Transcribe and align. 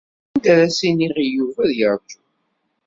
Anda 0.35 0.47
ara 0.53 0.63
as-iniɣ 0.69 1.15
i 1.19 1.25
Yuba 1.35 1.59
ad 1.65 1.71
yeṛju? 1.79 2.21